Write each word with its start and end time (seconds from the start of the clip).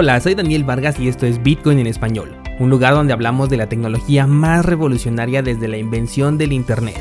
Hola, 0.00 0.20
soy 0.20 0.36
Daniel 0.36 0.62
Vargas 0.62 1.00
y 1.00 1.08
esto 1.08 1.26
es 1.26 1.42
Bitcoin 1.42 1.80
en 1.80 1.88
español, 1.88 2.36
un 2.60 2.70
lugar 2.70 2.94
donde 2.94 3.12
hablamos 3.12 3.50
de 3.50 3.56
la 3.56 3.68
tecnología 3.68 4.28
más 4.28 4.64
revolucionaria 4.64 5.42
desde 5.42 5.66
la 5.66 5.76
invención 5.76 6.38
del 6.38 6.52
Internet. 6.52 7.00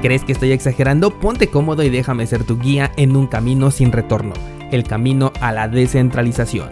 ¿Crees 0.00 0.24
que 0.24 0.32
estoy 0.32 0.52
exagerando? 0.52 1.10
Ponte 1.10 1.48
cómodo 1.48 1.82
y 1.82 1.90
déjame 1.90 2.26
ser 2.26 2.44
tu 2.44 2.58
guía 2.58 2.90
en 2.96 3.14
un 3.14 3.26
camino 3.26 3.70
sin 3.70 3.92
retorno, 3.92 4.32
el 4.72 4.84
camino 4.84 5.34
a 5.42 5.52
la 5.52 5.68
descentralización. 5.68 6.70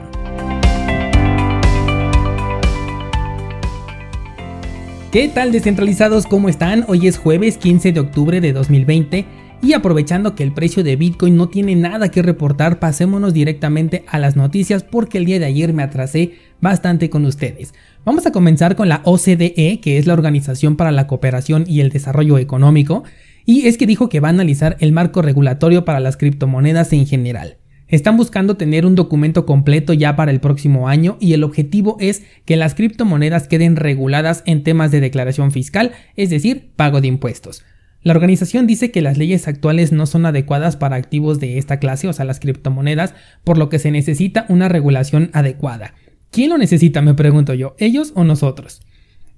¿Qué 5.13 5.29
tal 5.29 5.53
descentralizados? 5.53 6.25
¿Cómo 6.25 6.49
están? 6.49 6.87
Hoy 6.89 7.09
es 7.09 7.19
jueves 7.19 7.59
15 7.59 7.93
de 7.93 8.01
octubre 8.01 8.41
de 8.41 8.55
2020 8.55 9.46
y 9.63 9.73
aprovechando 9.73 10.35
que 10.35 10.43
el 10.43 10.53
precio 10.53 10.85
de 10.85 10.97
Bitcoin 10.97 11.37
no 11.37 11.49
tiene 11.49 11.75
nada 11.75 12.11
que 12.11 12.23
reportar, 12.23 12.79
pasémonos 12.79 13.33
directamente 13.33 14.05
a 14.09 14.19
las 14.19 14.37
noticias 14.37 14.85
porque 14.85 15.19
el 15.19 15.25
día 15.25 15.39
de 15.39 15.47
ayer 15.47 15.73
me 15.73 15.83
atrasé 15.83 16.35
bastante 16.61 17.11
con 17.11 17.25
ustedes. 17.25 17.75
Vamos 18.05 18.27
a 18.27 18.33
comenzar 18.33 18.77
con 18.77 18.89
la 18.89 19.03
OCDE, 19.05 19.81
que 19.81 19.99
es 19.99 20.07
la 20.07 20.13
Organización 20.13 20.77
para 20.77 20.93
la 20.93 21.07
Cooperación 21.07 21.65
y 21.67 21.81
el 21.81 21.91
Desarrollo 21.91 22.39
Económico, 22.39 23.05
y 23.45 23.67
es 23.67 23.79
que 23.79 23.87
dijo 23.87 24.09
que 24.09 24.21
va 24.21 24.29
a 24.29 24.31
analizar 24.31 24.77
el 24.81 24.93
marco 24.93 25.23
regulatorio 25.23 25.85
para 25.85 26.01
las 26.01 26.17
criptomonedas 26.17 26.93
en 26.93 27.07
general. 27.07 27.59
Están 27.89 28.17
buscando 28.17 28.57
tener 28.57 28.85
un 28.85 28.97
documento 28.97 29.47
completo 29.47 29.93
ya 29.93 30.17
para 30.17 30.33
el 30.33 30.41
próximo 30.41 30.89
año 30.89 31.17
y 31.21 31.35
el 31.35 31.45
objetivo 31.45 31.97
es 32.01 32.25
que 32.45 32.57
las 32.57 32.75
criptomonedas 32.75 33.47
queden 33.47 33.77
reguladas 33.77 34.43
en 34.45 34.65
temas 34.65 34.91
de 34.91 35.01
declaración 35.01 35.53
fiscal, 35.53 35.93
es 36.17 36.31
decir, 36.31 36.73
pago 36.75 37.01
de 37.01 37.07
impuestos. 37.07 37.65
La 38.07 38.13
organización 38.13 38.69
dice 38.69 38.93
que 38.93 39.03
las 39.03 39.19
leyes 39.19 39.49
actuales 39.49 39.91
no 39.91 40.07
son 40.07 40.27
adecuadas 40.27 40.77
para 40.77 40.95
activos 40.95 41.41
de 41.41 41.59
esta 41.59 41.81
clase, 41.81 42.07
o 42.07 42.13
sea, 42.13 42.25
las 42.25 42.39
criptomonedas, 42.39 43.15
por 43.43 43.59
lo 43.59 43.69
que 43.69 43.81
se 43.81 43.91
necesita 43.91 44.47
una 44.49 44.69
regulación 44.69 45.29
adecuada. 45.33 45.93
¿Quién 46.31 46.51
lo 46.51 46.57
necesita? 46.57 47.03
Me 47.03 47.15
pregunto 47.15 47.53
yo, 47.53 47.75
¿ellos 47.81 48.13
o 48.15 48.23
nosotros? 48.23 48.81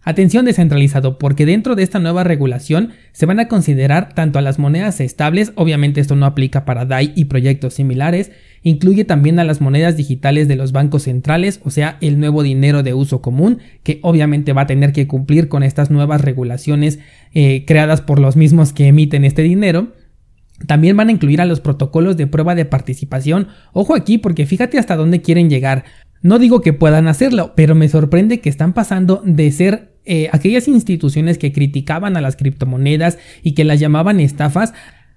Atención 0.09 0.47
descentralizado, 0.47 1.19
porque 1.19 1.45
dentro 1.45 1.77
de 1.77 1.83
esta 1.83 1.99
nueva 1.99 2.25
regulación 2.25 2.93
se 3.13 3.27
van 3.27 3.41
a 3.41 3.47
considerar 3.47 4.15
tanto 4.15 4.39
a 4.39 4.43
las 4.43 4.59
monedas 4.59 5.01
estables, 5.01 5.53
obviamente 5.55 6.01
esto 6.01 6.17
no 6.17 6.25
aplica 6.25 6.65
para 6.65 6.87
DAI 6.87 7.13
y 7.15 7.27
proyectos 7.27 7.75
similares, 7.75 8.33
incluye 8.63 9.05
también 9.05 9.39
a 9.39 9.45
las 9.45 9.61
monedas 9.61 9.99
digitales 9.99 10.49
de 10.49 10.57
los 10.57 10.73
bancos 10.73 11.03
centrales, 11.03 11.61
o 11.63 11.69
sea, 11.69 11.99
el 12.01 12.19
nuevo 12.19 12.43
dinero 12.43 12.83
de 12.83 12.95
uso 12.95 13.21
común, 13.21 13.59
que 13.83 13.99
obviamente 14.01 14.55
va 14.55 14.63
a 14.63 14.67
tener 14.67 14.95
que 14.95 15.07
cumplir 15.07 15.49
con 15.49 15.63
estas 15.63 15.91
nuevas 15.91 16.23
regulaciones 16.23 17.01
eh, 17.35 17.67
creadas 17.67 18.01
por 18.01 18.19
los 18.19 18.35
mismos 18.35 18.73
que 18.73 18.87
emiten 18.87 19.27
este 19.27 19.43
dinero. 19.43 19.93
También 20.67 20.97
van 20.97 21.11
a 21.11 21.13
incluir 21.13 21.43
a 21.43 21.45
los 21.45 21.61
protocolos 21.61 22.17
de 22.17 22.27
prueba 22.27 22.55
de 22.55 22.65
participación. 22.65 23.49
Ojo 23.75 23.95
aquí 23.95 24.17
porque 24.17 24.47
fíjate 24.47 24.79
hasta 24.79 24.97
dónde 24.97 25.21
quieren 25.21 25.51
llegar. 25.51 25.85
No 26.23 26.39
digo 26.39 26.63
que 26.63 26.73
puedan 26.73 27.09
hacerlo, 27.09 27.53
pero 27.55 27.75
me 27.75 27.89
sorprende 27.89 28.41
que 28.41 28.49
están 28.49 28.73
pasando 28.73 29.23
de 29.25 29.53
ser 29.53 29.88
eh, 30.09 30.29
aquellas 30.33 30.67
instituciones 30.67 31.39
que 31.39 31.53
criticaban 31.53 32.17
a 32.17 32.21
las 32.21 32.35
criptomonedas 32.35 33.19
y 33.43 33.53
que 33.53 33.65
las 33.65 33.79
llamaban 33.79 34.21
estafas 34.21 34.73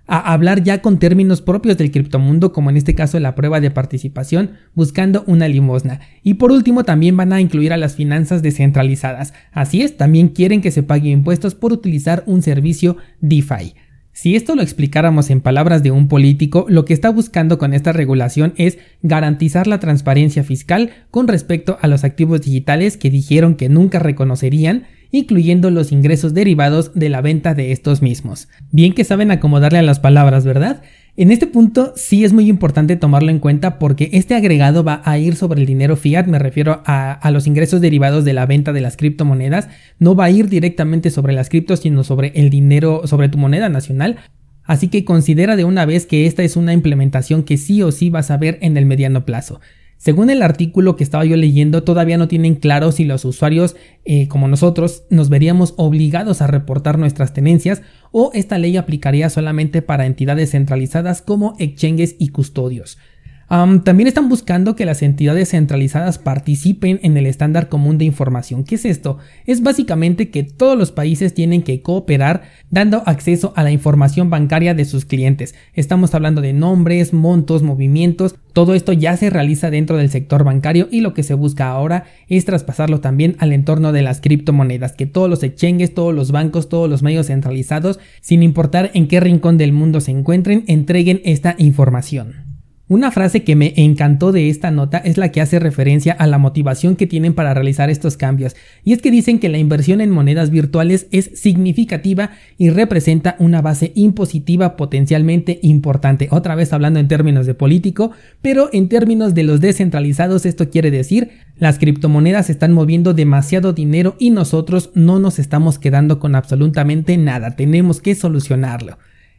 a 0.07 0.33
hablar 0.33 0.61
ya 0.63 0.81
con 0.81 0.99
términos 0.99 1.41
propios 1.41 1.77
del 1.77 1.89
criptomundo, 1.89 2.51
como 2.51 2.69
en 2.69 2.75
este 2.75 2.93
caso 2.95 3.17
la 3.21 3.33
prueba 3.33 3.61
de 3.61 3.71
participación, 3.71 4.51
buscando 4.75 5.23
una 5.25 5.47
limosna. 5.47 6.01
Y 6.21 6.33
por 6.33 6.51
último 6.51 6.83
también 6.83 7.15
van 7.15 7.31
a 7.31 7.39
incluir 7.39 7.71
a 7.71 7.77
las 7.77 7.95
finanzas 7.95 8.41
descentralizadas. 8.41 9.33
Así 9.53 9.81
es, 9.81 9.95
también 9.95 10.27
quieren 10.27 10.59
que 10.59 10.71
se 10.71 10.83
pague 10.83 11.09
impuestos 11.09 11.55
por 11.55 11.71
utilizar 11.71 12.23
un 12.25 12.41
servicio 12.41 12.97
DeFi. 13.21 13.75
Si 14.13 14.35
esto 14.35 14.55
lo 14.55 14.61
explicáramos 14.61 15.29
en 15.29 15.39
palabras 15.39 15.83
de 15.83 15.91
un 15.91 16.07
político, 16.07 16.65
lo 16.67 16.83
que 16.83 16.93
está 16.93 17.09
buscando 17.09 17.57
con 17.57 17.73
esta 17.73 17.93
regulación 17.93 18.53
es 18.57 18.77
garantizar 19.01 19.67
la 19.67 19.79
transparencia 19.79 20.43
fiscal 20.43 20.91
con 21.11 21.27
respecto 21.27 21.77
a 21.81 21.87
los 21.87 22.03
activos 22.03 22.41
digitales 22.41 22.97
que 22.97 23.09
dijeron 23.09 23.55
que 23.55 23.69
nunca 23.69 23.99
reconocerían, 23.99 24.83
incluyendo 25.11 25.69
los 25.69 25.91
ingresos 25.91 26.33
derivados 26.33 26.93
de 26.93 27.09
la 27.09 27.21
venta 27.21 27.53
de 27.53 27.71
estos 27.71 28.01
mismos. 28.01 28.47
Bien 28.71 28.93
que 28.93 29.03
saben 29.03 29.31
acomodarle 29.31 29.79
a 29.79 29.83
las 29.83 29.99
palabras, 29.99 30.45
¿verdad? 30.45 30.81
En 31.17 31.29
este 31.29 31.45
punto 31.45 31.93
sí 31.97 32.23
es 32.23 32.31
muy 32.31 32.47
importante 32.49 32.95
tomarlo 32.95 33.31
en 33.31 33.39
cuenta 33.39 33.79
porque 33.79 34.09
este 34.13 34.33
agregado 34.33 34.85
va 34.85 35.01
a 35.03 35.17
ir 35.17 35.35
sobre 35.35 35.59
el 35.59 35.67
dinero 35.67 35.97
fiat, 35.97 36.25
me 36.25 36.39
refiero 36.39 36.81
a, 36.85 37.29
los 37.31 37.47
ingresos 37.47 37.81
derivados 37.81 38.23
de 38.23 38.31
la 38.31 38.45
venta 38.45 38.71
de 38.71 38.79
las 38.79 38.95
criptomonedas, 38.95 39.67
no 39.99 40.15
va 40.15 40.25
a 40.25 40.31
ir 40.31 40.47
directamente 40.47 41.09
sobre 41.09 41.33
las 41.33 41.49
criptos, 41.49 41.81
sino 41.81 42.05
sobre 42.05 42.31
el 42.35 42.49
dinero, 42.49 43.01
sobre 43.07 43.27
tu 43.27 43.37
moneda 43.37 43.67
nacional. 43.67 44.17
Así 44.63 44.87
que 44.87 45.03
considera 45.03 45.57
de 45.57 45.65
una 45.65 45.85
vez 45.85 46.05
que 46.05 46.27
esta 46.27 46.43
es 46.43 46.55
una 46.55 46.71
implementación 46.71 47.43
que 47.43 47.57
sí 47.57 47.83
o 47.83 47.91
sí 47.91 48.09
vas 48.09 48.31
a 48.31 48.37
ver 48.37 48.57
en 48.61 48.77
el 48.77 48.85
mediano 48.85 49.25
plazo. 49.25 49.59
Según 50.01 50.31
el 50.31 50.41
artículo 50.41 50.95
que 50.95 51.03
estaba 51.03 51.25
yo 51.25 51.37
leyendo, 51.37 51.83
todavía 51.83 52.17
no 52.17 52.27
tienen 52.27 52.55
claro 52.55 52.91
si 52.91 53.05
los 53.05 53.23
usuarios, 53.23 53.75
eh, 54.03 54.27
como 54.29 54.47
nosotros, 54.47 55.03
nos 55.11 55.29
veríamos 55.29 55.75
obligados 55.77 56.41
a 56.41 56.47
reportar 56.47 56.97
nuestras 56.97 57.35
tenencias 57.35 57.83
o 58.11 58.31
esta 58.33 58.57
ley 58.57 58.77
aplicaría 58.77 59.29
solamente 59.29 59.83
para 59.83 60.07
entidades 60.07 60.49
centralizadas 60.49 61.21
como 61.21 61.53
exchanges 61.59 62.15
y 62.17 62.29
custodios 62.29 62.97
también 63.51 64.07
están 64.07 64.29
buscando 64.29 64.77
que 64.77 64.85
las 64.85 65.01
entidades 65.01 65.49
centralizadas 65.49 66.17
participen 66.17 67.01
en 67.03 67.17
el 67.17 67.25
estándar 67.25 67.67
común 67.67 67.97
de 67.97 68.05
información. 68.05 68.63
¿Qué 68.63 68.75
es 68.75 68.85
esto? 68.85 69.17
Es 69.45 69.61
básicamente 69.61 70.29
que 70.29 70.43
todos 70.43 70.77
los 70.77 70.93
países 70.93 71.33
tienen 71.33 71.61
que 71.61 71.81
cooperar 71.81 72.43
dando 72.69 73.03
acceso 73.05 73.51
a 73.57 73.63
la 73.63 73.71
información 73.71 74.29
bancaria 74.29 74.73
de 74.73 74.85
sus 74.85 75.03
clientes. 75.03 75.53
Estamos 75.73 76.15
hablando 76.15 76.39
de 76.39 76.53
nombres, 76.53 77.11
montos, 77.11 77.61
movimientos. 77.61 78.35
Todo 78.53 78.73
esto 78.73 78.93
ya 78.93 79.17
se 79.17 79.29
realiza 79.29 79.69
dentro 79.69 79.97
del 79.97 80.09
sector 80.09 80.45
bancario 80.45 80.87
y 80.89 81.01
lo 81.01 81.13
que 81.13 81.23
se 81.23 81.33
busca 81.33 81.71
ahora 81.71 82.05
es 82.29 82.45
traspasarlo 82.45 83.01
también 83.01 83.35
al 83.39 83.51
entorno 83.51 83.91
de 83.91 84.01
las 84.01 84.21
criptomonedas, 84.21 84.93
que 84.93 85.07
todos 85.07 85.29
los 85.29 85.43
exchanges, 85.43 85.93
todos 85.93 86.15
los 86.15 86.31
bancos, 86.31 86.69
todos 86.69 86.89
los 86.89 87.03
medios 87.03 87.27
centralizados, 87.27 87.99
sin 88.21 88.43
importar 88.43 88.91
en 88.93 89.09
qué 89.09 89.19
rincón 89.19 89.57
del 89.57 89.73
mundo 89.73 89.99
se 89.99 90.11
encuentren, 90.11 90.63
entreguen 90.67 91.19
esta 91.25 91.55
información. 91.57 92.50
Una 92.91 93.09
frase 93.09 93.45
que 93.45 93.55
me 93.55 93.73
encantó 93.77 94.33
de 94.33 94.49
esta 94.49 94.69
nota 94.69 94.97
es 94.97 95.17
la 95.17 95.31
que 95.31 95.39
hace 95.39 95.59
referencia 95.59 96.11
a 96.11 96.27
la 96.27 96.37
motivación 96.37 96.97
que 96.97 97.07
tienen 97.07 97.33
para 97.33 97.53
realizar 97.53 97.89
estos 97.89 98.17
cambios, 98.17 98.53
y 98.83 98.91
es 98.91 99.01
que 99.01 99.11
dicen 99.11 99.39
que 99.39 99.47
la 99.47 99.59
inversión 99.59 100.01
en 100.01 100.09
monedas 100.09 100.49
virtuales 100.49 101.07
es 101.09 101.31
significativa 101.35 102.31
y 102.57 102.69
representa 102.69 103.37
una 103.39 103.61
base 103.61 103.93
impositiva 103.95 104.75
potencialmente 104.75 105.61
importante. 105.61 106.27
Otra 106.31 106.53
vez 106.55 106.73
hablando 106.73 106.99
en 106.99 107.07
términos 107.07 107.45
de 107.45 107.53
político, 107.53 108.11
pero 108.41 108.69
en 108.73 108.89
términos 108.89 109.33
de 109.33 109.43
los 109.43 109.61
descentralizados 109.61 110.45
esto 110.45 110.69
quiere 110.69 110.91
decir 110.91 111.29
las 111.57 111.79
criptomonedas 111.79 112.49
están 112.49 112.73
moviendo 112.73 113.13
demasiado 113.13 113.71
dinero 113.71 114.17
y 114.19 114.31
nosotros 114.31 114.89
no 114.95 115.17
nos 115.17 115.39
estamos 115.39 115.79
quedando 115.79 116.19
con 116.19 116.35
absolutamente 116.35 117.15
nada, 117.15 117.55
tenemos 117.55 118.01
que 118.01 118.15
solucionarlo. 118.15 118.97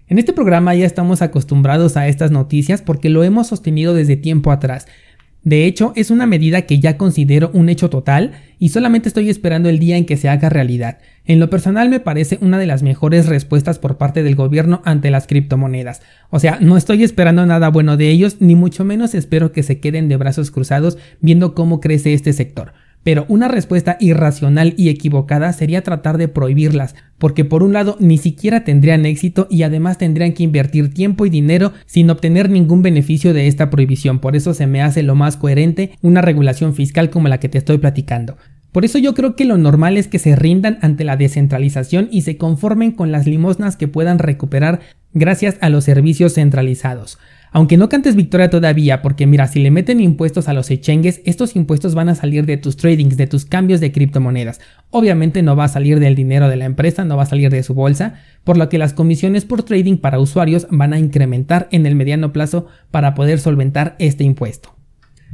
En 0.09 0.19
este 0.19 0.33
programa 0.33 0.75
ya 0.75 0.85
estamos 0.85 1.23
acostumbrados 1.23 1.97
a 1.97 2.09
estas 2.09 2.31
noticias 2.31 2.83
porque 2.83 3.09
lo 3.09 3.25
hemos 3.25 3.47
sostenido 3.47 3.95
desde 3.95 4.17
tiempo 4.17 4.51
atrás. 4.51 4.87
De 5.45 5.67
hecho, 5.67 5.93
es 5.97 6.11
una 6.11 6.27
medida 6.27 6.63
que 6.63 6.79
ya 6.79 6.97
considero 6.97 7.51
un 7.53 7.69
hecho 7.69 7.91
total 7.91 8.33
y 8.61 8.69
solamente 8.69 9.09
estoy 9.09 9.29
esperando 9.29 9.69
el 9.69 9.81
día 9.81 9.97
en 9.97 10.07
que 10.07 10.17
se 10.17 10.29
haga 10.29 10.49
realidad. 10.49 10.99
En 11.25 11.41
lo 11.41 11.51
personal 11.51 11.89
me 11.89 11.99
parece 11.99 12.39
una 12.41 12.59
de 12.59 12.67
las 12.67 12.85
mejores 12.85 13.27
respuestas 13.27 13.81
por 13.81 13.99
parte 13.99 14.23
del 14.23 14.37
gobierno 14.37 14.83
ante 14.85 15.11
las 15.11 15.27
criptomonedas. 15.27 16.01
O 16.31 16.39
sea, 16.39 16.59
no 16.61 16.77
estoy 16.77 17.03
esperando 17.03 17.45
nada 17.45 17.71
bueno 17.71 17.97
de 17.97 18.11
ellos, 18.11 18.37
ni 18.39 18.55
mucho 18.55 18.85
menos 18.85 19.15
espero 19.15 19.51
que 19.51 19.65
se 19.65 19.81
queden 19.81 20.09
de 20.09 20.17
brazos 20.17 20.53
cruzados 20.53 20.97
viendo 21.21 21.55
cómo 21.55 21.81
crece 21.81 22.15
este 22.15 22.33
sector. 22.33 22.73
Pero 23.05 23.25
una 23.29 23.49
respuesta 23.49 23.97
irracional 24.01 24.75
y 24.77 24.89
equivocada 24.89 25.53
sería 25.53 25.83
tratar 25.83 26.19
de 26.19 26.29
prohibirlas, 26.29 26.95
porque 27.19 27.45
por 27.45 27.63
un 27.63 27.73
lado 27.73 27.97
ni 27.99 28.19
siquiera 28.19 28.65
tendrían 28.65 29.07
éxito 29.07 29.49
y 29.51 29.65
además 29.65 29.99
tendrían 29.99 30.33
que 30.33 30.45
invertir 30.45 30.95
tiempo 30.95 31.27
y 31.27 31.31
dinero 31.31 31.73
sin 31.87 32.11
obtener 32.11 32.49
ningún 32.49 32.83
beneficio 32.83 33.35
de 33.35 33.49
esta 33.49 33.71
prohibición. 33.71 34.21
Por 34.21 34.37
eso 34.37 34.55
se 34.55 34.67
me 34.67 34.83
hace 34.83 35.03
lo 35.03 35.15
más 35.15 35.37
coherente 35.37 35.93
una 36.01 36.23
regulación 36.23 36.75
fiscal 36.75 37.11
como 37.11 37.29
la 37.29 37.41
que 37.41 37.49
te 37.49 37.59
estoy 37.59 37.79
platicando. 37.79 38.37
Por 38.73 38.87
eso 38.87 38.99
yo 38.99 39.13
creo 39.15 39.37
que 39.37 39.45
lo 39.45 39.59
normal 39.59 39.99
es 39.99 40.09
que 40.09 40.19
se 40.19 40.35
rindan 40.35 40.79
ante 40.81 41.05
la 41.05 41.17
descentralización 41.17 42.09
y 42.11 42.23
se 42.23 42.39
conformen 42.39 42.93
con 42.93 43.13
las 43.13 43.27
limosnas 43.27 43.77
que 43.77 43.87
puedan 43.87 44.19
recuperar 44.19 44.81
gracias 45.13 45.57
a 45.61 45.69
los 45.69 45.85
servicios 45.85 46.35
centralizados. 46.35 47.19
Aunque 47.55 47.77
no 47.77 47.91
cantes 47.91 48.17
victoria 48.17 48.49
todavía, 48.49 49.03
porque 49.03 49.27
mira, 49.27 49.47
si 49.47 49.61
le 49.61 49.71
meten 49.71 50.01
impuestos 50.01 50.49
a 50.49 50.55
los 50.55 50.71
exchanges, 50.71 51.21
estos 51.27 51.55
impuestos 51.55 51.95
van 51.95 52.09
a 52.09 52.15
salir 52.15 52.47
de 52.47 52.57
tus 52.57 52.79
tradings, 52.79 53.19
de 53.19 53.27
tus 53.27 53.45
cambios 53.45 53.79
de 53.81 53.93
criptomonedas. 53.93 54.59
Obviamente 54.89 55.43
no 55.43 55.55
va 55.55 55.65
a 55.65 55.69
salir 55.69 56.01
del 56.01 56.15
dinero 56.15 56.49
de 56.49 56.57
la 56.57 56.65
empresa, 56.65 57.05
no 57.05 57.19
va 57.19 57.25
a 57.25 57.27
salir 57.27 57.51
de 57.51 57.63
su 57.63 57.75
bolsa, 57.75 58.15
por 58.43 58.57
lo 58.57 58.71
que 58.71 58.79
las 58.79 58.95
comisiones 58.95 59.45
por 59.45 59.65
trading 59.65 59.99
para 59.99 60.19
usuarios 60.19 60.67
van 60.71 60.95
a 60.95 60.99
incrementar 60.99 61.69
en 61.73 61.85
el 61.85 61.95
mediano 61.95 62.33
plazo 62.33 62.69
para 62.91 63.15
poder 63.15 63.39
solventar 63.39 63.97
este 63.99 64.25
impuesto. 64.25 64.75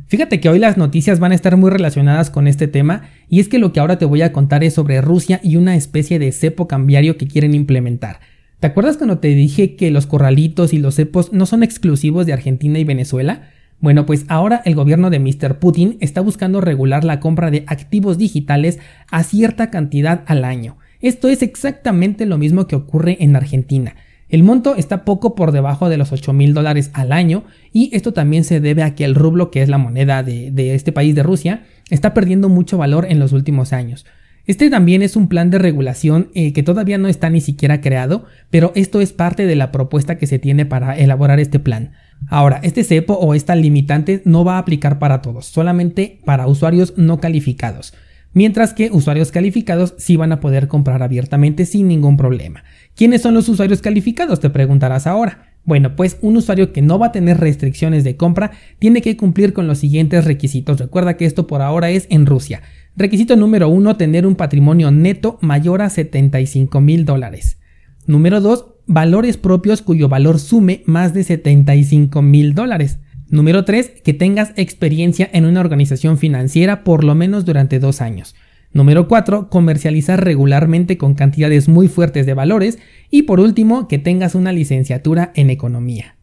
Fíjate 0.08 0.40
que 0.40 0.48
hoy 0.48 0.58
las 0.58 0.76
noticias 0.76 1.20
van 1.20 1.30
a 1.30 1.34
estar 1.36 1.56
muy 1.56 1.70
relacionadas 1.70 2.30
con 2.30 2.48
este 2.48 2.66
tema 2.66 3.02
y 3.28 3.38
es 3.38 3.48
que 3.48 3.58
lo 3.58 3.72
que 3.72 3.78
ahora 3.78 3.98
te 3.98 4.06
voy 4.06 4.22
a 4.22 4.32
contar 4.32 4.64
es 4.64 4.74
sobre 4.74 5.00
Rusia 5.02 5.38
y 5.44 5.56
una 5.56 5.76
especie 5.76 6.18
de 6.18 6.32
cepo 6.32 6.66
cambiario 6.66 7.16
que 7.16 7.28
quieren 7.28 7.54
implementar. 7.54 8.18
¿Te 8.60 8.66
acuerdas 8.66 8.96
cuando 8.96 9.18
te 9.18 9.28
dije 9.28 9.76
que 9.76 9.92
los 9.92 10.08
corralitos 10.08 10.72
y 10.72 10.78
los 10.78 10.96
cepos 10.96 11.32
no 11.32 11.46
son 11.46 11.62
exclusivos 11.62 12.26
de 12.26 12.32
Argentina 12.32 12.80
y 12.80 12.84
Venezuela? 12.84 13.50
Bueno, 13.78 14.04
pues 14.04 14.24
ahora 14.26 14.62
el 14.64 14.74
gobierno 14.74 15.10
de 15.10 15.20
Mr. 15.20 15.60
Putin 15.60 15.96
está 16.00 16.20
buscando 16.20 16.60
regular 16.60 17.04
la 17.04 17.20
compra 17.20 17.52
de 17.52 17.62
activos 17.68 18.18
digitales 18.18 18.80
a 19.12 19.22
cierta 19.22 19.70
cantidad 19.70 20.24
al 20.26 20.44
año. 20.44 20.76
Esto 21.00 21.28
es 21.28 21.42
exactamente 21.42 22.26
lo 22.26 22.36
mismo 22.36 22.66
que 22.66 22.74
ocurre 22.74 23.16
en 23.20 23.36
Argentina. 23.36 23.94
El 24.28 24.42
monto 24.42 24.74
está 24.74 25.04
poco 25.04 25.36
por 25.36 25.52
debajo 25.52 25.88
de 25.88 25.96
los 25.96 26.10
8 26.10 26.32
mil 26.32 26.52
dólares 26.52 26.90
al 26.94 27.12
año 27.12 27.44
y 27.72 27.90
esto 27.94 28.12
también 28.12 28.42
se 28.42 28.58
debe 28.58 28.82
a 28.82 28.96
que 28.96 29.04
el 29.04 29.14
rublo, 29.14 29.52
que 29.52 29.62
es 29.62 29.68
la 29.68 29.78
moneda 29.78 30.24
de, 30.24 30.74
este 30.74 30.90
país 30.90 31.14
de 31.14 31.22
Rusia, 31.22 31.62
está 31.90 32.12
perdiendo 32.12 32.48
mucho 32.48 32.76
valor 32.76 33.06
en 33.08 33.20
los 33.20 33.32
últimos 33.32 33.72
años. 33.72 34.04
Este 34.48 34.70
también 34.70 35.02
es 35.02 35.14
un 35.14 35.28
plan 35.28 35.50
de 35.50 35.58
regulación 35.58 36.30
eh, 36.34 36.54
que 36.54 36.62
todavía 36.62 36.96
no 36.96 37.06
está 37.06 37.28
ni 37.28 37.42
siquiera 37.42 37.82
creado, 37.82 38.24
pero 38.48 38.72
esto 38.74 39.02
es 39.02 39.12
parte 39.12 39.44
de 39.44 39.54
la 39.56 39.70
propuesta 39.70 40.16
que 40.16 40.26
se 40.26 40.38
tiene 40.38 40.64
para 40.64 40.98
elaborar 40.98 41.38
este 41.38 41.58
plan. 41.58 41.92
Ahora, 42.28 42.58
este 42.62 42.82
cepo 42.82 43.12
o 43.12 43.34
esta 43.34 43.54
limitante 43.54 44.22
no 44.24 44.44
va 44.44 44.56
a 44.56 44.60
aplicar 44.60 44.98
para 44.98 45.20
todos, 45.20 45.44
solamente 45.44 46.20
para 46.24 46.46
usuarios 46.46 46.94
no 46.96 47.20
calificados 47.20 47.92
mientras 48.32 48.74
que 48.74 48.90
usuarios 48.92 49.32
calificados 49.32 49.94
sí 49.98 50.16
van 50.16 50.32
a 50.32 50.40
poder 50.40 50.68
comprar 50.68 51.02
abiertamente 51.02 51.66
sin 51.66 51.88
ningún 51.88 52.16
problema. 52.16 52.62
¿Quiénes 52.94 53.22
son 53.22 53.34
los 53.34 53.48
usuarios 53.48 53.80
calificados? 53.80 54.40
Te 54.40 54.50
preguntarás 54.50 55.06
ahora. 55.06 55.54
Bueno, 55.64 55.96
pues 55.96 56.18
un 56.22 56.36
usuario 56.36 56.72
que 56.72 56.80
no 56.80 56.98
va 56.98 57.08
a 57.08 57.12
tener 57.12 57.38
restricciones 57.38 58.04
de 58.04 58.16
compra 58.16 58.52
tiene 58.78 59.02
que 59.02 59.16
cumplir 59.16 59.52
con 59.52 59.66
los 59.66 59.78
siguientes 59.78 60.24
requisitos. 60.24 60.78
Recuerda 60.78 61.16
que 61.16 61.26
esto 61.26 61.46
por 61.46 61.62
ahora 61.62 61.90
es 61.90 62.06
en 62.10 62.26
Rusia. 62.26 62.62
Requisito 62.98 63.36
número 63.36 63.68
1, 63.68 63.96
tener 63.96 64.26
un 64.26 64.34
patrimonio 64.34 64.90
neto 64.90 65.38
mayor 65.40 65.82
a 65.82 65.88
75 65.88 66.80
mil 66.80 67.04
dólares. 67.04 67.60
Número 68.06 68.40
2, 68.40 68.66
valores 68.88 69.36
propios 69.36 69.82
cuyo 69.82 70.08
valor 70.08 70.40
sume 70.40 70.82
más 70.84 71.14
de 71.14 71.22
75 71.22 72.22
mil 72.22 72.54
dólares. 72.54 72.98
Número 73.30 73.64
3. 73.64 74.00
Que 74.02 74.14
tengas 74.14 74.52
experiencia 74.56 75.30
en 75.32 75.44
una 75.44 75.60
organización 75.60 76.18
financiera 76.18 76.82
por 76.82 77.04
lo 77.04 77.14
menos 77.14 77.44
durante 77.44 77.78
dos 77.78 78.00
años. 78.00 78.34
Número 78.72 79.06
4. 79.06 79.48
Comercializar 79.48 80.24
regularmente 80.24 80.98
con 80.98 81.14
cantidades 81.14 81.68
muy 81.68 81.86
fuertes 81.86 82.26
de 82.26 82.34
valores. 82.34 82.80
Y 83.10 83.22
por 83.22 83.38
último, 83.38 83.86
que 83.86 84.00
tengas 84.00 84.34
una 84.34 84.50
licenciatura 84.50 85.30
en 85.36 85.50
economía. 85.50 86.17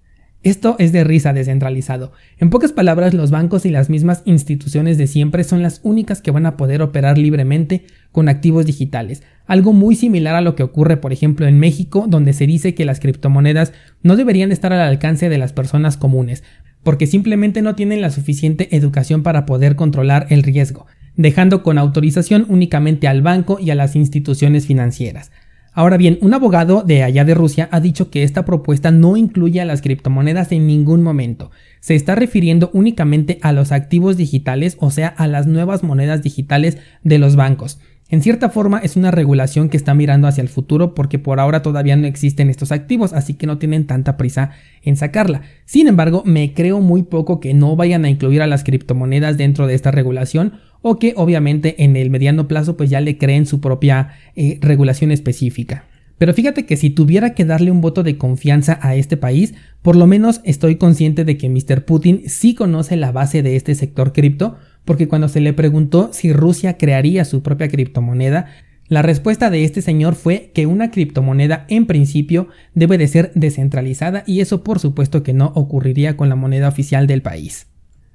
Esto 0.46 0.76
es 0.78 0.92
de 0.92 1.04
risa 1.04 1.34
descentralizado. 1.34 2.12
En 2.38 2.52
pocas 2.52 2.72
palabras, 2.72 3.16
los 3.16 3.32
bancos 3.32 3.66
y 3.66 3.72
las 3.72 3.90
mismas 3.90 4.22
instituciones 4.26 5.00
de 5.00 5.08
siempre 5.08 5.44
son 5.44 5.64
las 5.64 5.80
únicas 5.82 6.22
que 6.22 6.30
van 6.30 6.46
a 6.46 6.56
poder 6.56 6.84
operar 6.84 7.18
libremente 7.18 7.86
con 8.12 8.30
activos 8.30 8.68
digitales. 8.68 9.24
Algo 9.48 9.74
muy 9.74 9.96
similar 9.96 10.36
a 10.36 10.42
lo 10.42 10.54
que 10.56 10.62
ocurre, 10.62 10.98
por 10.98 11.14
ejemplo, 11.14 11.48
en 11.48 11.58
México, 11.58 12.06
donde 12.08 12.32
se 12.34 12.46
dice 12.46 12.76
que 12.76 12.86
las 12.86 13.00
criptomonedas 13.00 13.74
no 14.04 14.16
deberían 14.16 14.52
estar 14.52 14.72
al 14.72 14.82
alcance 14.82 15.30
de 15.30 15.40
las 15.40 15.52
personas 15.52 15.98
comunes, 15.98 16.44
porque 16.84 17.08
simplemente 17.08 17.64
no 17.64 17.74
tienen 17.74 18.02
la 18.02 18.12
suficiente 18.12 18.76
educación 18.76 19.24
para 19.24 19.48
poder 19.48 19.76
controlar 19.76 20.28
el 20.30 20.44
riesgo, 20.44 20.86
dejando 21.16 21.64
con 21.64 21.80
autorización 21.80 22.46
únicamente 22.50 23.08
al 23.08 23.24
banco 23.24 23.58
y 23.60 23.72
a 23.72 23.76
las 23.76 23.96
instituciones 23.96 24.68
financieras. 24.68 25.32
Ahora 25.78 25.98
bien, 25.98 26.18
un 26.22 26.34
abogado 26.34 26.84
de 26.84 27.04
allá 27.04 27.26
de 27.26 27.34
Rusia 27.34 27.68
ha 27.70 27.82
dicho 27.82 28.10
que 28.10 28.24
esta 28.24 28.46
propuesta 28.46 28.92
no 28.92 29.18
incluye 29.18 29.60
a 29.60 29.66
las 29.66 29.82
criptomonedas 29.82 30.54
en 30.54 30.68
ningún 30.68 31.04
momento. 31.04 31.52
Se 31.82 31.96
está 31.96 32.16
refiriendo 32.16 32.70
únicamente 32.72 33.40
a 33.42 33.52
los 33.52 33.74
activos 33.74 34.16
digitales, 34.16 34.78
o 34.80 34.90
sea, 34.90 35.10
a 35.10 35.28
las 35.28 35.48
nuevas 35.48 35.84
monedas 35.84 36.24
digitales 36.24 36.78
de 37.04 37.20
los 37.20 37.36
bancos. 37.36 37.80
En 38.08 38.22
cierta 38.22 38.50
forma 38.50 38.78
es 38.80 38.96
una 38.96 39.10
regulación 39.10 39.68
que 39.68 39.78
está 39.78 39.96
mirando 39.96 40.28
hacia 40.28 40.44
el 40.44 40.48
futuro 40.48 40.94
porque 40.94 41.18
por 41.18 41.40
ahora 41.40 41.64
todavía 41.64 41.96
no 41.96 42.06
existen 42.06 42.52
estos 42.52 42.72
activos, 42.72 43.14
así 43.14 43.34
que 43.34 43.48
no 43.48 43.58
tienen 43.58 43.88
tanta 43.88 44.16
prisa 44.16 44.52
en 44.84 44.96
sacarla. 44.96 45.42
Sin 45.66 45.88
embargo, 45.88 46.22
me 46.24 46.54
creo 46.54 46.82
muy 46.82 47.02
poco 47.02 47.40
que 47.40 47.56
no 47.56 47.76
vayan 47.76 48.06
a 48.06 48.10
incluir 48.10 48.44
a 48.44 48.48
las 48.48 48.64
criptomonedas 48.64 49.38
dentro 49.38 49.66
de 49.66 49.74
esta 49.74 49.90
regulación 49.90 50.54
o 50.84 51.00
que 51.00 51.14
obviamente 51.18 51.84
en 51.84 51.96
el 51.96 52.12
mediano 52.12 52.48
plazo 52.48 52.78
pues 52.78 52.92
ya 52.92 53.02
le 53.02 53.18
creen 53.18 53.48
su 53.48 53.60
propia 53.60 54.10
eh, 54.36 54.60
regulación 54.62 55.12
específica. 55.12 55.86
Pero 56.18 56.34
fíjate 56.34 56.66
que 56.66 56.78
si 56.78 56.92
tuviera 56.92 57.34
que 57.34 57.44
darle 57.44 57.72
un 57.72 57.82
voto 57.82 58.04
de 58.04 58.18
confianza 58.18 58.80
a 58.82 58.96
este 58.96 59.18
país, 59.18 59.54
por 59.82 59.96
lo 59.96 60.08
menos 60.08 60.42
estoy 60.46 60.78
consciente 60.78 61.26
de 61.26 61.38
que 61.38 61.50
Mr. 61.50 61.84
Putin 61.86 62.30
sí 62.30 62.56
conoce 62.56 62.96
la 62.96 63.12
base 63.12 63.44
de 63.44 63.56
este 63.56 63.76
sector 63.76 64.14
cripto, 64.14 64.56
porque 64.86 65.08
cuando 65.08 65.28
se 65.28 65.42
le 65.42 65.54
preguntó 65.54 66.12
si 66.14 66.32
Rusia 66.32 66.78
crearía 66.78 67.26
su 67.26 67.42
propia 67.42 67.68
criptomoneda, 67.68 68.48
la 68.88 69.02
respuesta 69.02 69.50
de 69.50 69.64
este 69.64 69.82
señor 69.82 70.14
fue 70.14 70.52
que 70.54 70.68
una 70.68 70.92
criptomoneda 70.92 71.66
en 71.70 71.88
principio 71.88 72.50
debe 72.76 73.00
de 73.00 73.08
ser 73.08 73.32
descentralizada 73.34 74.24
y 74.28 74.42
eso 74.42 74.64
por 74.64 74.80
supuesto 74.80 75.24
que 75.24 75.34
no 75.34 75.52
ocurriría 75.56 76.16
con 76.16 76.30
la 76.30 76.36
moneda 76.36 76.68
oficial 76.68 77.08
del 77.08 77.24
país. 77.24 77.68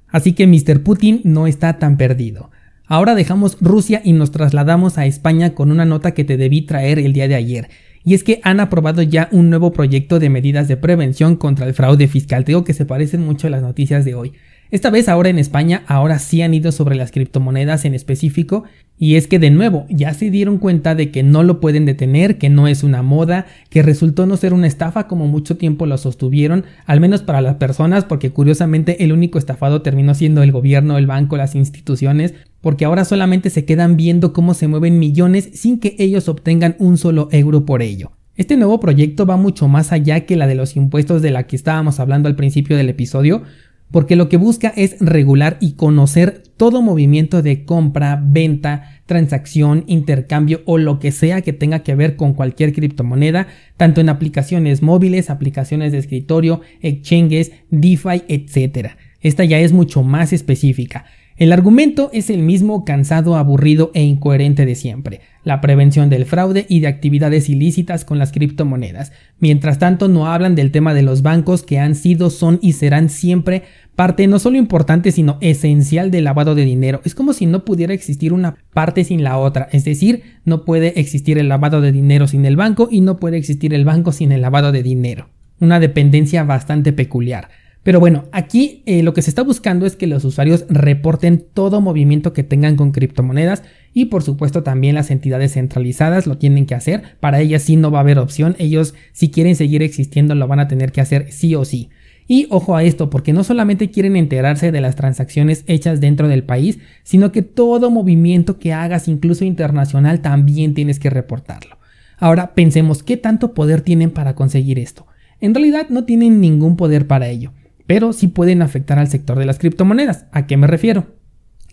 Así 0.07 0.31
que 0.31 0.47
Mr. 0.47 0.81
Putin 0.81 1.21
no 1.25 1.45
está 1.45 1.77
tan 1.77 1.97
perdido. 1.97 2.51
Ahora 2.85 3.15
dejamos 3.15 3.57
Rusia 3.61 4.01
y 4.03 4.13
nos 4.13 4.31
trasladamos 4.31 4.97
a 4.97 5.05
España 5.05 5.55
con 5.55 5.71
una 5.71 5.85
nota 5.85 6.13
que 6.13 6.25
te 6.25 6.37
debí 6.37 6.61
traer 6.61 6.99
el 6.99 7.13
día 7.13 7.27
de 7.27 7.35
ayer. 7.35 7.69
Y 8.03 8.15
es 8.15 8.23
que 8.23 8.41
han 8.43 8.59
aprobado 8.59 9.01
ya 9.01 9.29
un 9.31 9.49
nuevo 9.49 9.71
proyecto 9.71 10.19
de 10.19 10.29
medidas 10.29 10.67
de 10.67 10.77
prevención 10.77 11.35
contra 11.35 11.67
el 11.67 11.73
fraude 11.73 12.07
fiscal. 12.07 12.43
Te 12.43 12.51
digo 12.51 12.63
que 12.63 12.73
se 12.73 12.85
parecen 12.85 13.21
mucho 13.25 13.47
a 13.47 13.49
las 13.49 13.61
noticias 13.61 14.03
de 14.03 14.15
hoy. 14.15 14.33
Esta 14.71 14.89
vez 14.89 15.09
ahora 15.09 15.27
en 15.27 15.37
España, 15.37 15.83
ahora 15.85 16.17
sí 16.17 16.41
han 16.41 16.53
ido 16.53 16.71
sobre 16.71 16.95
las 16.95 17.11
criptomonedas 17.11 17.83
en 17.83 17.93
específico 17.93 18.63
y 18.97 19.15
es 19.15 19.27
que 19.27 19.37
de 19.37 19.49
nuevo 19.49 19.85
ya 19.89 20.13
se 20.13 20.29
dieron 20.29 20.59
cuenta 20.59 20.95
de 20.95 21.11
que 21.11 21.23
no 21.23 21.43
lo 21.43 21.59
pueden 21.59 21.85
detener, 21.85 22.37
que 22.37 22.49
no 22.49 22.69
es 22.69 22.81
una 22.81 23.01
moda, 23.01 23.47
que 23.69 23.81
resultó 23.81 24.25
no 24.25 24.37
ser 24.37 24.53
una 24.53 24.67
estafa 24.67 25.07
como 25.07 25.27
mucho 25.27 25.57
tiempo 25.57 25.85
lo 25.85 25.97
sostuvieron, 25.97 26.63
al 26.85 27.01
menos 27.01 27.21
para 27.21 27.41
las 27.41 27.55
personas, 27.55 28.05
porque 28.05 28.29
curiosamente 28.29 29.03
el 29.03 29.11
único 29.11 29.37
estafado 29.37 29.81
terminó 29.81 30.13
siendo 30.13 30.41
el 30.41 30.53
gobierno, 30.53 30.97
el 30.97 31.05
banco, 31.05 31.35
las 31.35 31.53
instituciones, 31.53 32.33
porque 32.61 32.85
ahora 32.85 33.03
solamente 33.03 33.49
se 33.49 33.65
quedan 33.65 33.97
viendo 33.97 34.31
cómo 34.31 34.53
se 34.53 34.69
mueven 34.69 34.99
millones 34.99 35.49
sin 35.53 35.81
que 35.81 35.97
ellos 35.99 36.29
obtengan 36.29 36.77
un 36.79 36.97
solo 36.97 37.27
euro 37.33 37.65
por 37.65 37.81
ello. 37.81 38.13
Este 38.37 38.55
nuevo 38.55 38.79
proyecto 38.79 39.25
va 39.25 39.35
mucho 39.35 39.67
más 39.67 39.91
allá 39.91 40.21
que 40.21 40.37
la 40.37 40.47
de 40.47 40.55
los 40.55 40.77
impuestos 40.77 41.21
de 41.21 41.31
la 41.31 41.43
que 41.43 41.57
estábamos 41.57 41.99
hablando 41.99 42.29
al 42.29 42.37
principio 42.37 42.77
del 42.77 42.87
episodio, 42.87 43.43
porque 43.91 44.15
lo 44.15 44.29
que 44.29 44.37
busca 44.37 44.69
es 44.75 44.97
regular 44.99 45.57
y 45.59 45.73
conocer 45.73 46.43
todo 46.57 46.81
movimiento 46.81 47.41
de 47.41 47.65
compra, 47.65 48.21
venta, 48.23 49.01
transacción, 49.05 49.83
intercambio 49.87 50.61
o 50.65 50.77
lo 50.77 50.99
que 50.99 51.11
sea 51.11 51.41
que 51.41 51.53
tenga 51.53 51.79
que 51.79 51.95
ver 51.95 52.15
con 52.15 52.33
cualquier 52.33 52.73
criptomoneda, 52.73 53.47
tanto 53.77 54.01
en 54.01 54.09
aplicaciones 54.09 54.81
móviles, 54.81 55.29
aplicaciones 55.29 55.91
de 55.91 55.97
escritorio, 55.97 56.61
exchanges, 56.81 57.51
DeFi, 57.69 58.23
etc. 58.27 58.91
Esta 59.19 59.43
ya 59.43 59.59
es 59.59 59.73
mucho 59.73 60.03
más 60.03 60.33
específica. 60.33 61.05
El 61.41 61.53
argumento 61.53 62.11
es 62.13 62.29
el 62.29 62.43
mismo 62.43 62.85
cansado, 62.85 63.35
aburrido 63.35 63.89
e 63.95 64.03
incoherente 64.03 64.63
de 64.67 64.75
siempre, 64.75 65.21
la 65.43 65.59
prevención 65.59 66.07
del 66.07 66.25
fraude 66.25 66.67
y 66.69 66.81
de 66.81 66.87
actividades 66.87 67.49
ilícitas 67.49 68.05
con 68.05 68.19
las 68.19 68.31
criptomonedas. 68.31 69.11
Mientras 69.39 69.79
tanto 69.79 70.07
no 70.07 70.27
hablan 70.27 70.53
del 70.53 70.69
tema 70.69 70.93
de 70.93 71.01
los 71.01 71.23
bancos 71.23 71.63
que 71.63 71.79
han 71.79 71.95
sido, 71.95 72.29
son 72.29 72.59
y 72.61 72.73
serán 72.73 73.09
siempre 73.09 73.63
parte 73.95 74.27
no 74.27 74.37
solo 74.37 74.59
importante 74.59 75.11
sino 75.11 75.39
esencial 75.41 76.11
del 76.11 76.25
lavado 76.25 76.53
de 76.53 76.63
dinero. 76.63 77.01
Es 77.05 77.15
como 77.15 77.33
si 77.33 77.47
no 77.47 77.65
pudiera 77.65 77.95
existir 77.95 78.33
una 78.33 78.57
parte 78.71 79.03
sin 79.03 79.23
la 79.23 79.39
otra, 79.39 79.67
es 79.71 79.83
decir, 79.83 80.21
no 80.45 80.63
puede 80.63 80.99
existir 80.99 81.39
el 81.39 81.49
lavado 81.49 81.81
de 81.81 81.91
dinero 81.91 82.27
sin 82.27 82.45
el 82.45 82.55
banco 82.55 82.87
y 82.91 83.01
no 83.01 83.17
puede 83.17 83.37
existir 83.37 83.73
el 83.73 83.83
banco 83.83 84.11
sin 84.11 84.31
el 84.31 84.41
lavado 84.41 84.71
de 84.71 84.83
dinero. 84.83 85.29
Una 85.59 85.79
dependencia 85.79 86.43
bastante 86.43 86.93
peculiar. 86.93 87.49
Pero 87.83 87.99
bueno, 87.99 88.25
aquí 88.31 88.83
eh, 88.85 89.01
lo 89.01 89.13
que 89.13 89.23
se 89.23 89.31
está 89.31 89.41
buscando 89.41 89.87
es 89.87 89.95
que 89.95 90.05
los 90.05 90.23
usuarios 90.23 90.65
reporten 90.69 91.43
todo 91.53 91.81
movimiento 91.81 92.31
que 92.31 92.43
tengan 92.43 92.75
con 92.75 92.91
criptomonedas 92.91 93.63
y 93.91 94.05
por 94.05 94.21
supuesto 94.21 94.61
también 94.61 94.93
las 94.93 95.09
entidades 95.09 95.53
centralizadas 95.53 96.27
lo 96.27 96.37
tienen 96.37 96.67
que 96.67 96.75
hacer. 96.75 97.17
Para 97.19 97.39
ellas 97.39 97.63
sí 97.63 97.77
no 97.77 97.89
va 97.89 97.97
a 97.97 98.01
haber 98.01 98.19
opción, 98.19 98.55
ellos 98.59 98.93
si 99.13 99.31
quieren 99.31 99.55
seguir 99.55 99.81
existiendo 99.81 100.35
lo 100.35 100.47
van 100.47 100.59
a 100.59 100.67
tener 100.67 100.91
que 100.91 101.01
hacer 101.01 101.31
sí 101.31 101.55
o 101.55 101.65
sí. 101.65 101.89
Y 102.27 102.45
ojo 102.51 102.75
a 102.75 102.83
esto, 102.83 103.09
porque 103.09 103.33
no 103.33 103.43
solamente 103.43 103.89
quieren 103.89 104.15
enterarse 104.15 104.71
de 104.71 104.79
las 104.79 104.95
transacciones 104.95 105.63
hechas 105.65 105.99
dentro 105.99 106.27
del 106.27 106.43
país, 106.43 106.77
sino 107.03 107.31
que 107.31 107.41
todo 107.41 107.89
movimiento 107.89 108.59
que 108.59 108.73
hagas, 108.73 109.07
incluso 109.07 109.43
internacional, 109.43 110.21
también 110.21 110.75
tienes 110.75 110.99
que 110.99 111.09
reportarlo. 111.09 111.79
Ahora 112.17 112.53
pensemos 112.53 113.01
qué 113.01 113.17
tanto 113.17 113.55
poder 113.55 113.81
tienen 113.81 114.11
para 114.11 114.35
conseguir 114.35 114.77
esto. 114.77 115.07
En 115.41 115.55
realidad 115.55 115.87
no 115.89 116.05
tienen 116.05 116.39
ningún 116.39 116.77
poder 116.77 117.07
para 117.07 117.27
ello 117.27 117.51
pero 117.91 118.13
sí 118.13 118.29
pueden 118.29 118.61
afectar 118.61 118.99
al 118.99 119.09
sector 119.09 119.37
de 119.37 119.43
las 119.45 119.59
criptomonedas. 119.59 120.23
¿A 120.31 120.47
qué 120.47 120.55
me 120.55 120.65
refiero? 120.65 121.07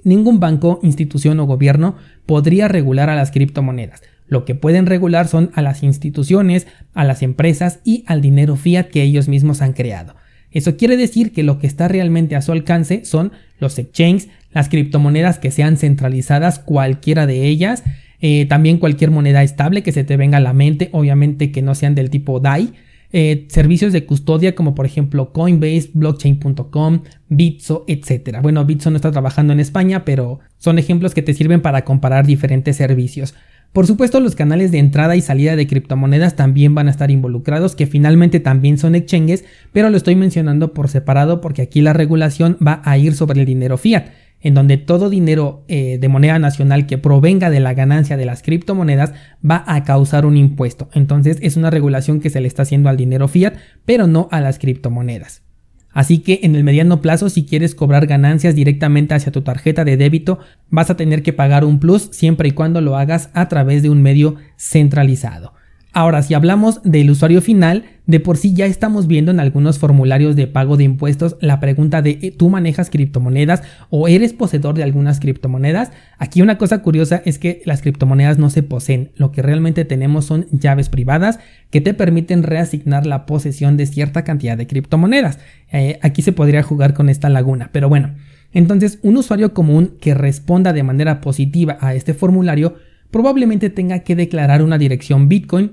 Ningún 0.03 0.41
banco, 0.41 0.81
institución 0.83 1.39
o 1.39 1.45
gobierno 1.45 1.95
podría 2.27 2.67
regular 2.67 3.09
a 3.09 3.15
las 3.15 3.31
criptomonedas. 3.31 4.03
Lo 4.27 4.45
que 4.45 4.57
pueden 4.57 4.87
regular 4.87 5.29
son 5.29 5.53
a 5.55 5.63
las 5.63 5.85
instituciones, 5.85 6.67
a 6.93 7.05
las 7.05 7.23
empresas 7.23 7.79
y 7.85 8.03
al 8.09 8.21
dinero 8.21 8.57
fiat 8.57 8.89
que 8.89 9.03
ellos 9.03 9.29
mismos 9.29 9.63
han 9.63 9.75
creado. 9.75 10.17
Eso 10.51 10.77
quiere 10.77 10.97
decir 10.97 11.33
que 11.33 11.45
lo 11.45 11.61
que 11.61 11.69
está 11.69 11.87
realmente 11.87 12.35
a 12.35 12.43
su 12.43 12.51
alcance 12.51 13.05
son 13.05 13.31
los 13.61 13.79
exchanges, 13.79 14.29
las 14.51 14.69
criptomonedas 14.69 15.39
que 15.39 15.53
sean 15.53 15.77
centralizadas, 15.77 16.59
cualquiera 16.59 17.29
de 17.29 17.47
ellas, 17.47 17.85
Eh, 18.21 18.47
también 18.47 18.79
cualquier 18.79 19.13
moneda 19.13 19.45
estable 19.45 19.85
que 19.85 19.93
se 19.93 20.03
te 20.03 20.17
venga 20.17 20.39
a 20.39 20.41
la 20.41 20.53
mente, 20.53 20.89
obviamente 20.91 21.53
que 21.53 21.63
no 21.63 21.77
sean 21.77 21.95
del 21.95 22.11
tipo 22.11 22.41
DAI. 22.41 22.73
Eh, 23.11 23.47
servicios 23.49 23.95
de 23.95 24.05
custodia 24.05 24.55
como 24.55 24.75
por 24.75 24.85
ejemplo 24.85 25.33
Coinbase, 25.33 25.91
blockchain.com, 25.95 27.03
Bitso, 27.29 27.85
etc. 27.89 28.39
Bueno, 28.43 28.65
Bitso 28.67 28.91
no 28.91 28.97
está 28.97 29.11
trabajando 29.11 29.55
en 29.55 29.61
España, 29.61 30.05
pero 30.05 30.41
son 30.59 30.79
ejemplos 30.79 31.15
que 31.15 31.23
te 31.23 31.33
sirven 31.33 31.63
para 31.63 31.85
comparar 31.85 32.27
diferentes 32.27 32.77
servicios. 32.77 33.35
Por 33.73 33.87
supuesto, 33.87 34.19
los 34.21 34.35
canales 34.35 34.73
de 34.73 34.79
entrada 34.79 35.15
y 35.15 35.21
salida 35.21 35.55
de 35.55 35.67
criptomonedas 35.67 36.37
también 36.37 36.75
van 36.75 36.89
a 36.89 36.91
estar 36.91 37.11
involucrados, 37.11 37.77
que 37.77 37.87
finalmente 37.87 38.41
también 38.41 38.79
son 38.79 38.95
exchanges, 38.95 39.45
pero 39.73 39.91
lo 39.91 39.97
estoy 39.97 40.17
mencionando 40.17 40.73
por 40.73 40.89
separado 40.89 41.41
porque 41.41 41.63
aquí 41.63 41.83
la 41.83 41.93
regulación 41.93 42.57
va 42.67 42.81
a 42.85 42.97
ir 42.97 43.15
sobre 43.15 43.41
el 43.41 43.47
dinero 43.47 43.77
fiat, 43.77 44.07
en 44.41 44.55
donde 44.55 44.77
todo 44.77 45.11
dinero 45.11 45.65
eh, 45.69 45.99
de 45.99 46.09
moneda 46.09 46.39
nacional 46.39 46.87
que 46.87 46.99
provenga 46.99 47.51
de 47.51 47.61
la 47.61 47.75
ganancia 47.75 48.17
de 48.17 48.25
las 48.25 48.43
criptomonedas 48.43 49.13
va 49.49 49.65
a 49.67 49.85
causar 49.85 50.27
un 50.27 50.37
impuesto. 50.37 50.89
Entonces 50.93 51.39
es 51.41 51.57
una 51.57 51.71
regulación 51.71 52.21
que 52.21 52.31
se 52.31 52.41
le 52.41 52.49
está 52.49 52.63
haciendo 52.63 52.89
al 52.89 52.97
dinero 52.97 53.29
fiat, 53.29 53.55
pero 53.85 54.07
no 54.07 54.29
a 54.31 54.41
las 54.41 54.59
criptomonedas. 54.59 55.43
Así 55.91 56.19
que 56.19 56.41
en 56.43 56.55
el 56.55 56.65
mediano 56.65 57.01
plazo, 57.01 57.29
si 57.29 57.45
quieres 57.45 57.75
cobrar 57.75 58.07
ganancias 58.07 58.55
directamente 58.55 59.15
hacia 59.15 59.33
tu 59.33 59.43
tarjeta 59.43 59.85
de 59.85 59.97
débito, 59.97 60.39
vas 60.69 60.91
a 60.91 60.97
tener 60.97 61.23
que 61.23 61.33
pagar 61.33 61.65
un 61.65 61.81
plus 61.81 62.11
siempre 62.13 62.49
y 62.49 62.53
cuando 62.53 62.81
lo 62.81 62.97
hagas 62.97 63.31
a 63.33 63.49
través 63.49 63.83
de 63.83 63.91
un 63.91 64.03
medio 64.03 64.37
centralizado. 64.57 65.55
Ahora, 65.99 66.23
si 66.23 66.33
hablamos 66.33 66.81
del 66.85 67.11
usuario 67.11 67.43
final, 67.43 67.87
de 68.07 68.21
por 68.21 68.37
sí 68.37 68.55
ya 68.55 68.67
estamos 68.67 69.09
viendo 69.09 69.33
en 69.33 69.41
algunos 69.41 69.81
formularios 69.81 70.37
de 70.37 70.47
pago 70.47 70.77
de 70.77 70.85
impuestos 70.85 71.37
la 71.41 71.59
pregunta 71.59 72.03
de 72.03 72.33
¿tú 72.39 72.51
manejas 72.51 72.89
criptomonedas 72.89 73.65
o 73.91 74.07
eres 74.07 74.33
poseedor 74.33 74.77
de 74.77 74.85
algunas 74.85 75.19
criptomonedas? 75.19 75.91
Aquí 76.17 76.41
una 76.41 76.57
cosa 76.57 76.83
curiosa 76.83 77.21
es 77.25 77.41
que 77.41 77.63
las 77.65 77.83
criptomonedas 77.83 78.39
no 78.39 78.49
se 78.49 78.63
poseen, 78.63 79.11
lo 79.17 79.33
que 79.33 79.43
realmente 79.43 79.85
tenemos 79.85 80.25
son 80.25 80.47
llaves 80.53 80.89
privadas 80.89 81.41
que 81.71 81.81
te 81.81 81.95
permiten 81.95 82.45
reasignar 82.45 83.05
la 83.05 83.27
posesión 83.27 83.77
de 83.77 83.87
cierta 83.87 84.23
cantidad 84.23 84.57
de 84.57 84.69
criptomonedas. 84.69 85.41
Eh, 85.73 85.99
aquí 86.01 86.23
se 86.23 86.31
podría 86.31 86.63
jugar 86.63 86.95
con 86.95 87.09
esta 87.09 87.29
laguna, 87.29 87.71
pero 87.73 87.89
bueno. 87.89 88.15
Entonces, 88.53 89.01
un 89.03 89.17
usuario 89.17 89.53
común 89.53 89.97
que 90.01 90.15
responda 90.15 90.73
de 90.73 90.85
manera 90.85 91.21
positiva 91.21 91.77
a 91.81 91.97
este 91.97 92.15
formulario 92.15 92.77
probablemente 93.11 93.69
tenga 93.69 93.99
que 94.05 94.15
declarar 94.15 94.63
una 94.63 94.79
dirección 94.79 95.29
Bitcoin 95.29 95.73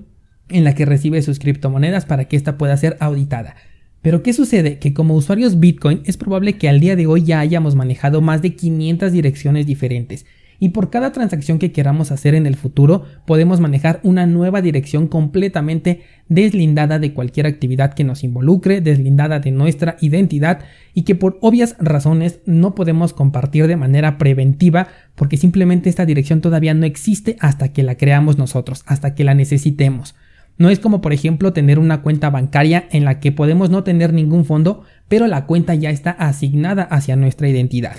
en 0.50 0.64
la 0.64 0.76
que 0.76 0.86
recibe 0.86 1.22
sus 1.22 1.40
criptomonedas 1.40 2.06
para 2.06 2.26
que 2.26 2.36
ésta 2.36 2.58
pueda 2.58 2.78
ser 2.78 2.98
auditada. 3.00 3.56
Pero 4.02 4.22
¿qué 4.22 4.34
sucede? 4.34 4.78
Que 4.78 4.94
como 4.94 5.16
usuarios 5.16 5.60
Bitcoin 5.60 6.02
es 6.06 6.18
probable 6.18 6.58
que 6.58 6.70
al 6.70 6.80
día 6.80 6.96
de 6.96 7.08
hoy 7.08 7.24
ya 7.24 7.40
hayamos 7.40 7.76
manejado 7.76 8.22
más 8.22 8.42
de 8.42 8.56
500 8.56 9.12
direcciones 9.12 9.66
diferentes 9.66 10.26
y 10.60 10.70
por 10.70 10.90
cada 10.90 11.12
transacción 11.12 11.60
que 11.60 11.72
queramos 11.72 12.12
hacer 12.12 12.36
en 12.36 12.46
el 12.46 12.56
futuro 12.56 13.04
podemos 13.26 13.60
manejar 13.60 14.00
una 14.04 14.26
nueva 14.26 14.62
dirección 14.62 15.08
completamente 15.08 16.02
deslindada 16.30 17.00
de 17.00 17.14
cualquier 17.14 17.46
actividad 17.46 17.94
que 17.94 18.04
nos 18.04 18.24
involucre, 18.24 18.82
deslindada 18.82 19.40
de 19.40 19.52
nuestra 19.52 19.98
identidad 20.02 20.60
y 20.94 21.04
que 21.04 21.16
por 21.16 21.38
obvias 21.42 21.76
razones 21.80 22.40
no 22.46 22.76
podemos 22.76 23.14
compartir 23.14 23.68
de 23.68 23.76
manera 23.76 24.18
preventiva 24.18 24.88
porque 25.16 25.38
simplemente 25.38 25.90
esta 25.90 26.06
dirección 26.06 26.42
todavía 26.42 26.74
no 26.74 26.86
existe 26.86 27.38
hasta 27.40 27.74
que 27.74 27.84
la 27.84 27.96
creamos 27.96 28.38
nosotros, 28.38 28.84
hasta 28.86 29.16
que 29.16 29.24
la 29.24 29.34
necesitemos. 29.34 30.16
No 30.58 30.70
es 30.70 30.80
como 30.80 31.02
por 31.02 31.14
ejemplo 31.14 31.54
tener 31.54 31.80
una 31.80 32.02
cuenta 32.02 32.30
bancaria 32.30 32.88
en 32.92 33.06
la 33.06 33.20
que 33.20 33.32
podemos 33.32 33.70
no 33.70 33.84
tener 33.84 34.14
ningún 34.14 34.46
fondo, 34.46 34.84
pero 35.08 35.28
la 35.28 35.46
cuenta 35.46 35.76
ya 35.76 35.90
está 35.90 36.12
asignada 36.12 36.84
hacia 36.84 37.16
nuestra 37.16 37.50
identidad. 37.50 37.98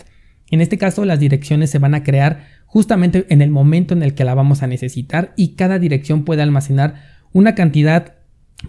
En 0.50 0.60
este 0.60 0.78
caso, 0.78 1.04
las 1.04 1.20
direcciones 1.20 1.70
se 1.70 1.78
van 1.78 1.94
a 1.94 2.02
crear 2.02 2.46
justamente 2.66 3.26
en 3.28 3.42
el 3.42 3.50
momento 3.50 3.94
en 3.94 4.02
el 4.02 4.14
que 4.14 4.24
la 4.24 4.34
vamos 4.34 4.62
a 4.62 4.66
necesitar 4.66 5.32
y 5.36 5.54
cada 5.54 5.78
dirección 5.78 6.24
puede 6.24 6.42
almacenar 6.42 7.02
una 7.32 7.54
cantidad 7.54 8.14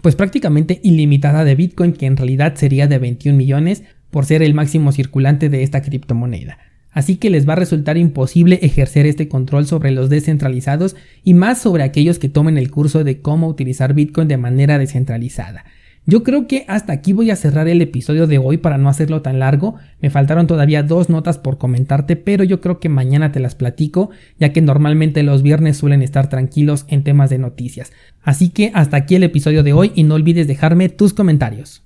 pues 0.02 0.16
prácticamente 0.16 0.80
ilimitada 0.82 1.44
de 1.44 1.54
Bitcoin 1.54 1.92
que 1.92 2.06
en 2.06 2.16
realidad 2.16 2.54
sería 2.56 2.86
de 2.86 2.98
21 2.98 3.36
millones 3.36 3.84
por 4.10 4.26
ser 4.26 4.42
el 4.42 4.54
máximo 4.54 4.92
circulante 4.92 5.48
de 5.48 5.62
esta 5.62 5.82
criptomoneda. 5.82 6.58
Así 6.90 7.16
que 7.16 7.30
les 7.30 7.48
va 7.48 7.52
a 7.52 7.56
resultar 7.56 7.96
imposible 7.96 8.58
ejercer 8.62 9.06
este 9.06 9.28
control 9.28 9.66
sobre 9.66 9.90
los 9.90 10.10
descentralizados 10.10 10.96
y 11.22 11.34
más 11.34 11.58
sobre 11.58 11.82
aquellos 11.82 12.18
que 12.18 12.28
tomen 12.28 12.58
el 12.58 12.70
curso 12.70 13.04
de 13.04 13.20
cómo 13.20 13.48
utilizar 13.48 13.94
Bitcoin 13.94 14.28
de 14.28 14.36
manera 14.36 14.78
descentralizada. 14.78 15.64
Yo 16.10 16.22
creo 16.22 16.46
que 16.46 16.64
hasta 16.68 16.94
aquí 16.94 17.12
voy 17.12 17.30
a 17.30 17.36
cerrar 17.36 17.68
el 17.68 17.82
episodio 17.82 18.26
de 18.26 18.38
hoy 18.38 18.56
para 18.56 18.78
no 18.78 18.88
hacerlo 18.88 19.20
tan 19.20 19.38
largo. 19.38 19.74
Me 20.00 20.08
faltaron 20.08 20.46
todavía 20.46 20.82
dos 20.82 21.10
notas 21.10 21.36
por 21.36 21.58
comentarte, 21.58 22.16
pero 22.16 22.44
yo 22.44 22.62
creo 22.62 22.80
que 22.80 22.88
mañana 22.88 23.30
te 23.30 23.40
las 23.40 23.54
platico, 23.54 24.08
ya 24.38 24.50
que 24.50 24.62
normalmente 24.62 25.22
los 25.22 25.42
viernes 25.42 25.76
suelen 25.76 26.00
estar 26.00 26.30
tranquilos 26.30 26.86
en 26.88 27.04
temas 27.04 27.28
de 27.28 27.36
noticias. 27.36 27.92
Así 28.22 28.48
que 28.48 28.70
hasta 28.72 28.96
aquí 28.96 29.16
el 29.16 29.22
episodio 29.22 29.62
de 29.62 29.74
hoy 29.74 29.92
y 29.94 30.04
no 30.04 30.14
olvides 30.14 30.46
dejarme 30.46 30.88
tus 30.88 31.12
comentarios. 31.12 31.82